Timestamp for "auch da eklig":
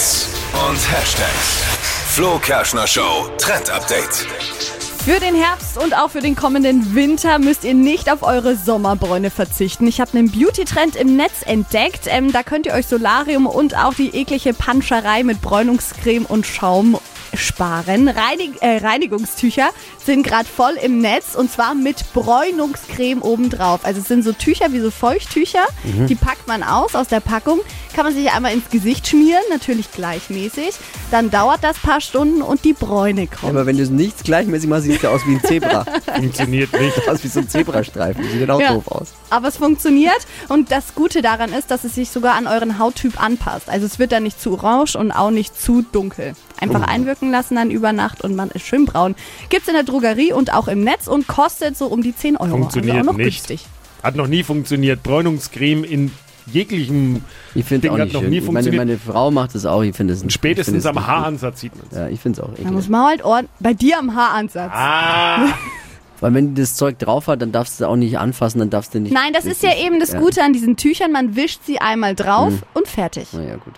62.46-62.72